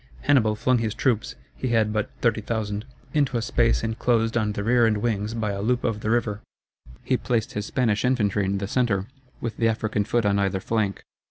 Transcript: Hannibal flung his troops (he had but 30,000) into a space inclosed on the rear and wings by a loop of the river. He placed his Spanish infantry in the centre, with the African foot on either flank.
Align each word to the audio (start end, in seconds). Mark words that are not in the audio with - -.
Hannibal 0.21 0.55
flung 0.55 0.79
his 0.79 0.95
troops 0.95 1.35
(he 1.55 1.67
had 1.67 1.93
but 1.93 2.09
30,000) 2.21 2.85
into 3.13 3.37
a 3.37 3.41
space 3.43 3.83
inclosed 3.83 4.35
on 4.35 4.53
the 4.53 4.63
rear 4.63 4.87
and 4.87 4.97
wings 4.97 5.35
by 5.35 5.51
a 5.51 5.61
loop 5.61 5.83
of 5.83 5.99
the 5.99 6.09
river. 6.09 6.41
He 7.03 7.17
placed 7.17 7.51
his 7.53 7.67
Spanish 7.67 8.03
infantry 8.03 8.43
in 8.45 8.57
the 8.57 8.67
centre, 8.67 9.05
with 9.41 9.57
the 9.57 9.67
African 9.69 10.03
foot 10.03 10.25
on 10.25 10.39
either 10.39 10.59
flank. 10.59 11.03